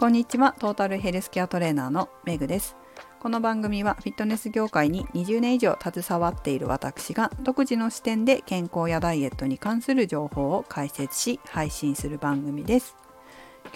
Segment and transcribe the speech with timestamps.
[0.00, 0.54] こんにちは。
[0.58, 2.74] トータルヘルスケアトレーナーのメグです。
[3.20, 12.96] この番組はフィットネス業界に20年以上携わっている私が独自の視点で健康やダイエットに関する情報を解説し配信する番組です。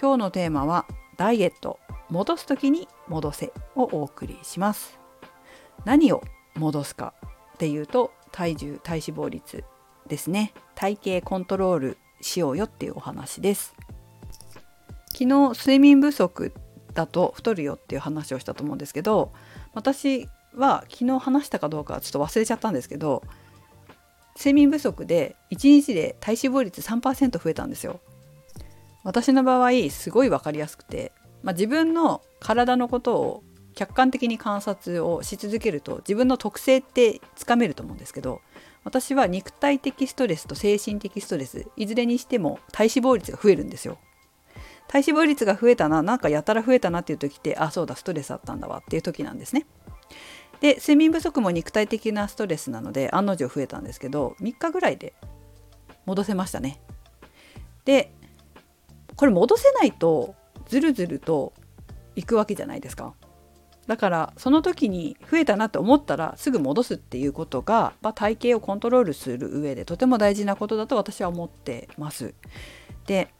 [0.00, 0.86] 今日のテーマは
[1.18, 1.78] ダイエット
[2.08, 4.98] 戻す時に戻せをお送りします。
[5.84, 7.12] 何を戻すか
[7.52, 9.62] っていうと体重体脂肪率
[10.06, 10.54] ですね。
[10.74, 13.74] 体型コントロールしようよっていうお話です。
[15.14, 16.52] 昨日睡眠不足
[16.92, 19.32] だと太るよっていう話をしたと思うんですけど
[19.72, 23.22] 私は昨日話したかどうかちょっと忘れちゃったんですけど
[24.36, 28.00] 睡眠不足で1日で体脂肪率3%増えたんですよ。
[29.04, 33.44] 私の場合すごい分かりやすくて、まあ、自分の体のことを
[33.74, 38.40] 客観的に観察をし続けると自分の特性ってつかめると思うんですけど
[38.82, 43.98] 私は肉体的ストレスと精神的ストレスいずれにしても体脂肪率が増えるんですよ。
[44.94, 49.66] 体脂肪率が増えたななんかやたら増えたなっていう時ってあそうだストレスあったんだわっていう時なんですね。
[50.60, 55.12] で睡眠不足も肉体的なストレスなので案の定増えたんですけど3日ぐらいで
[56.06, 56.80] 戻せましたね。
[57.84, 58.14] で
[59.16, 60.36] これ戻せないと
[60.68, 61.54] ずるずると
[62.14, 63.14] いくわけじゃないですか。
[63.88, 72.32] だからその時に増えたなって思ったらすぐ戻すっていうことが、まあ、体型をコントロールする上でとても大事なことだと私は思ってます。
[73.06, 73.34] で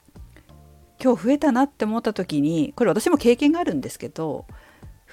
[1.05, 4.47] 今日増えたなって思った時にこれ私も経験があるんですけど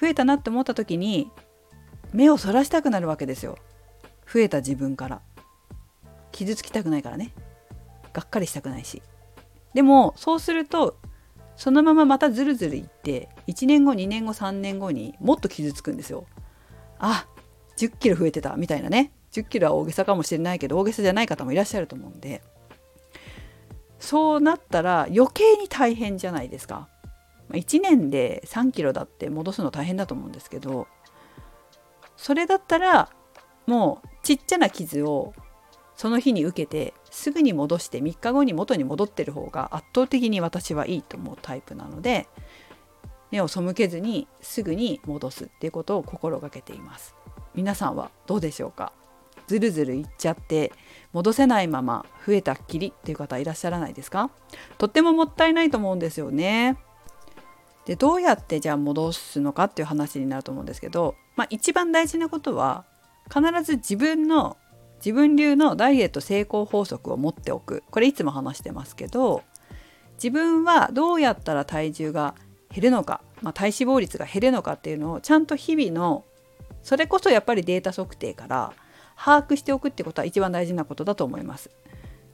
[0.00, 1.30] 増えたなって思った時に
[2.14, 3.58] 目をそらしたくなるわけですよ。
[4.32, 5.20] 増えた自分から。
[6.30, 7.32] 傷つきたくないからね。
[8.14, 9.02] がっかりしたくないし。
[9.74, 10.96] でもそうすると
[11.56, 16.24] そのまままたずるずるいって1年後2年後3年後にもっと傷つくんですよ。
[16.98, 17.26] あ
[17.76, 19.12] 10キロ増えてたみたいなね。
[19.32, 22.42] 10キロは大げさかもしれないけど大げさじゃない方もいらっしゃると思うんで。
[24.02, 26.88] そうなったら余計に大変じゃないですか。
[27.50, 30.86] 1年で3キロだって戻すの大変だと思うんですけど
[32.16, 33.10] それだったら
[33.66, 35.34] もうちっちゃな傷を
[35.94, 42.26] その日に受けてすぐに戻して3日後に元に戻ってる方が圧倒的に私はいいと思うタイプなので
[43.30, 47.14] 目を背けずにすぐに戻すっていうことを心がけています
[47.54, 48.92] 皆さんはどうでしょうか？
[49.52, 50.72] ずるずるいっちゃって
[51.12, 54.30] 戻せないまま増えたっきりっていう方いらっしゃらないですか？
[54.78, 56.78] とってももったいないと思うんですよね。
[57.84, 62.84] でどうやってじゃあ戻すのかっていう話になると思うんですけど、まあ、一番大事なことは
[63.28, 64.56] 必ず自分の
[65.04, 69.42] 自分流のダイエット成功法則を持っておくこれいつも話してますけど
[70.14, 72.36] 自分はどうやったら体重が
[72.72, 76.24] 減るのか、まあ、体脂肪率が減るのかっていうのをちゃんと日々の
[76.84, 78.72] それこそやっぱりデータ測定から
[79.24, 81.70] 把握しておくってことは一番大事なことだと思います。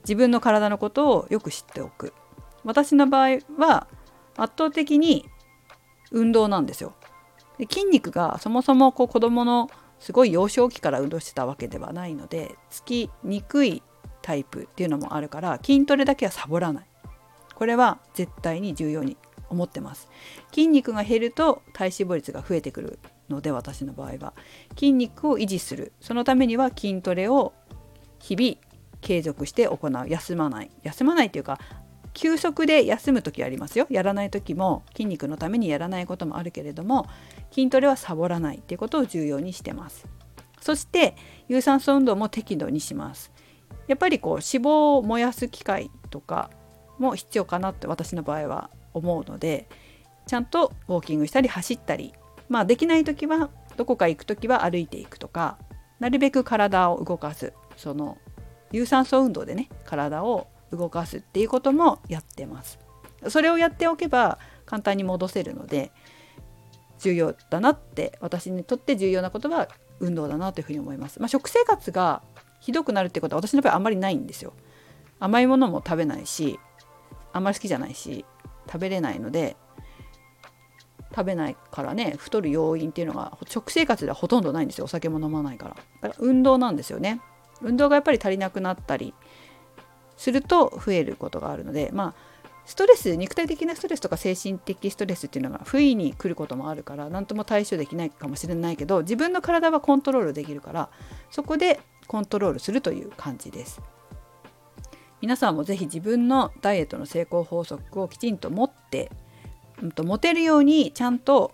[0.03, 2.13] 自分の体のことをよく知っておく。
[2.63, 3.87] 私の場合は
[4.35, 5.29] 圧倒的に
[6.11, 6.95] 運動なんですよ。
[7.59, 9.69] で筋肉がそもそもこう子供の
[9.99, 13.83] すごい幼少期から運動してたわけではないのでつきにくい
[14.21, 16.85] タイプっていうのもあるから筋トレだけはサボらない。
[17.53, 19.15] これは絶対に重要に
[19.49, 20.09] 思ってます。
[20.51, 22.99] 筋肉が減ると体脂肪率が増えてくる。
[23.29, 24.33] ので私の場合は
[24.75, 25.93] 筋肉を維持する。
[26.01, 27.53] そのためには筋トレを
[28.19, 28.55] 日々
[29.01, 30.09] 継続して行う。
[30.09, 30.71] 休まない。
[30.83, 31.59] 休まないっていうか
[32.13, 33.87] 休息で休む時ありますよ。
[33.89, 37.07] やらない時も筋肉のためにやらないこともあるけれども
[37.51, 40.07] 筋トレはサボらないっていうことを重要にしてます。
[40.59, 41.15] そして
[41.47, 43.31] 有酸素運動も適度にします。
[43.87, 46.51] やっぱりこう脂肪を燃やす機会とか
[46.99, 49.67] も必要かなって私の場合は思うので
[50.27, 52.13] ちゃんとウォーキングしたり走ったり
[52.49, 55.57] まあできない時はどこか行く時は歩いていくとか
[55.99, 57.53] なるべく体を動かす。
[57.77, 58.17] その
[58.71, 62.79] 有酸素運動でね体を動かすっていうこともやってます。
[63.27, 65.91] それをやっておけば簡単に戻せるので
[66.99, 69.67] 重要だなって私にとって重要なことは
[69.99, 72.21] 運動だなというふうに思います、まあ、食生活が
[72.61, 74.53] ひどくなるってことは私の場合あんまりないんですよ。
[75.19, 76.59] 甘いものも食べないし
[77.33, 78.25] あんまり好きじゃないし
[78.67, 79.57] 食べれないので
[81.11, 85.75] 食べないからね太る要因っていうのが食生活ではほとんどないんですよお酒も飲まないから。
[86.01, 87.21] だから運動なんですよね。
[87.61, 89.13] 運動がやっぱり足りなくなったり
[90.15, 100.89] すると増えることがあるのでまあストレス肉体的なストレスとか精神的ストレスっていうのが不意に来ることもあるから何とも対処できないかもしれないけど自分の体はコントロールできるから
[101.31, 103.81] そこでコントロールするという感じです。
[105.21, 109.11] 皆さんも是非自分のダイエットの成功法則をきちんと持って
[109.81, 111.53] うんと、持てるようにちゃんと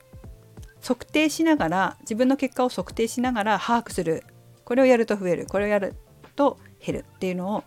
[0.82, 4.24] 測定しながら自分の結果を測定しながら把握する。
[4.64, 5.46] これをやると増える。
[5.48, 5.96] これをやる
[6.36, 7.64] と減るっていうのを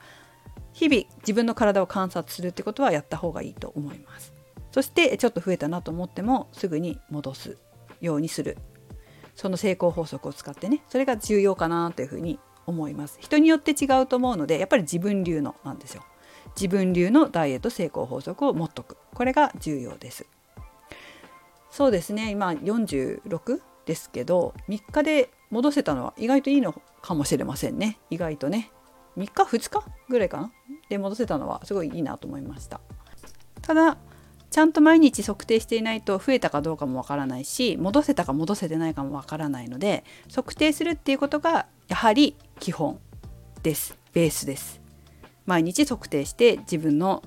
[0.73, 4.33] 日々自分の体を観察するってことはやった方がいいと思います。
[4.71, 7.59] そしてちょっと増えたなと思ってもすぐに戻す。
[8.01, 8.59] ようにする
[9.35, 10.83] その成功法則を使ってね。
[10.89, 13.19] それが重要かなというふうに思います。
[13.21, 16.05] 人によって違うと思うのでやっぱり自分流のなんですよ。
[16.57, 18.97] 自分流のダイエット成功法則を持っとく。
[19.15, 20.27] これが重要です。
[21.71, 22.31] そうですね。
[22.31, 27.99] 今46ですけど3日で戻せたのは意外といいのかもしれませんね。
[28.11, 28.71] 意外とね。
[29.17, 30.53] 3日2日ぐらいかな？
[30.89, 32.81] で戻せたのはすごいいいなと思いました。
[33.63, 33.97] ただ
[34.51, 40.05] ちゃんと毎日測定していないと増えたかどうかもわからないし戻せたか戻せてないかもわからないので
[40.35, 42.99] 測定するっていうことがやはり基本
[43.63, 43.99] です。
[44.13, 44.81] ベースです。
[45.45, 47.23] 毎日測定して自分の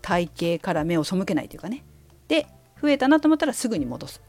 [0.00, 1.84] 体型から目を背けないというかね。
[2.28, 2.46] で
[2.80, 4.22] 増えたなと思ったらすぐに戻す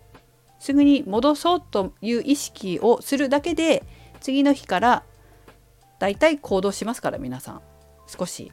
[0.59, 3.83] すぐに戻そうという意識をするだけで
[4.19, 5.03] 次の日から
[5.99, 7.61] だいたい行動しますから皆さん
[8.07, 8.51] 少し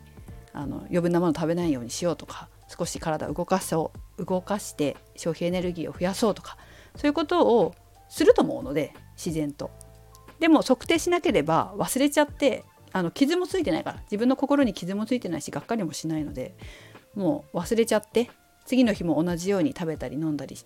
[0.52, 6.56] あの余分なもの食べないようにしようとか少し体を動かそう動かして消費エネルギーを増やそうとか
[6.96, 7.74] そういうことを
[8.08, 9.70] すると思うので自然と。
[10.38, 16.54] でも測定しなければ忘れちゃってあの傷もついてないから自分の心に傷もついてないしがっかりもしないので
[17.14, 18.30] もう忘れちゃって
[18.66, 20.56] 次の日も同じように食べたり飲んだり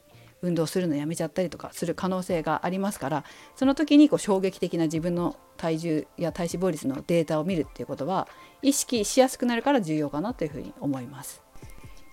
[0.43, 3.25] 運動するのやめちゃったりとかする可能性がありますから
[3.57, 8.27] その時にこう衝撃的な自分の体重や体脂肪率のデータを見るっていうことは
[8.63, 11.43] 意識しやすくなるから重要かなというふうに思います。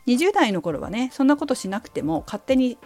[0.08, 2.78] 20代の頃はねそんなことしなくても勝手に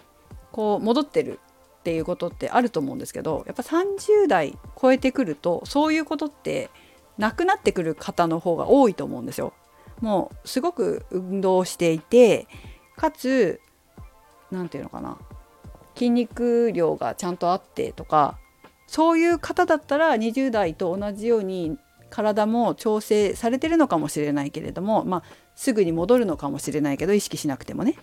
[0.50, 1.38] こう戻ってる
[1.80, 6.70] っていうことってあると思うんですけどやっぱ30代超えてくるとそういうことって
[7.18, 9.52] なくなってくる方の方が多いと思うんですよ。
[10.00, 12.48] もうすごく運動していて
[13.02, 13.60] かつ
[14.52, 15.18] 何て言うのかな。
[15.96, 18.38] 筋肉量がちゃんとあってとか
[18.86, 21.76] そういう方だったら20代と同じように
[22.10, 25.22] 体も調整されてるのかもしれないけれども、まあ、
[25.56, 27.96] すぐに戻るのかもしれないけど意識しなくてもね。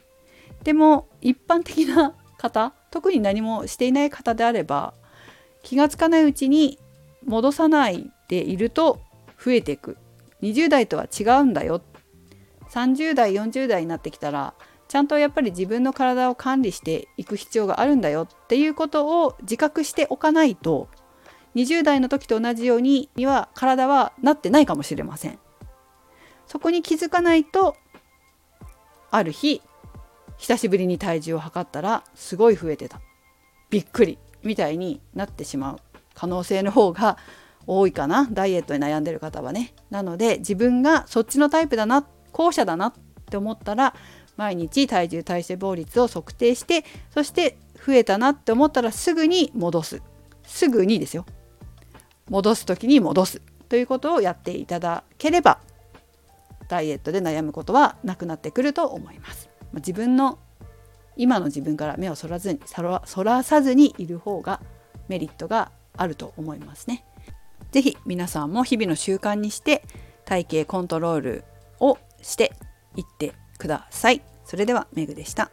[0.63, 4.94] でも一般的な方特に何もしていない方であれば
[5.63, 6.78] 気が付かないうちに
[7.25, 9.00] 戻さないでいると
[9.42, 9.98] 増えていく。
[10.42, 11.81] 20代とは違うんだよ。
[12.69, 14.54] 30代40代になってきたら
[14.89, 20.89] ちゃんとやっぱり自分の体を管理していく必要があるんだよっていうことを自覚しておかないと
[21.56, 25.39] 20代の時と同じようには体はなってないかもしれません。
[26.47, 27.77] そこに気づかないと
[29.12, 29.62] ある日
[30.38, 33.00] 久しぶりに体重を測ったらすごい増えてた
[33.69, 35.77] びっくりみたいになってしまう
[36.15, 37.18] 可能性の方が
[37.68, 39.75] 多いかなダイエットに悩んでる方はね。
[39.92, 42.94] なので自分がそっちのタイプだな後者だなっ
[43.30, 43.94] て思ったら
[44.39, 50.01] 毎日体重体脂肪率を測定してそして増えたなって思ったらすぐに戻す
[50.44, 51.25] すぐにですよ
[52.30, 55.59] 戻す時に戻すということをやっていただければ
[56.69, 59.50] ダイエットで悩むことはなくなってくると思います。
[59.74, 60.38] 自分の
[61.18, 64.62] 今の自分から目をそらずにそらさずにいる方が
[65.07, 67.03] メリットがあると思いますね。
[67.71, 69.83] 是非皆さんも日々の習慣にして
[70.25, 71.44] 体型コントロール
[71.80, 72.53] をして
[72.95, 74.21] いってください。
[74.45, 75.51] それではメグでした。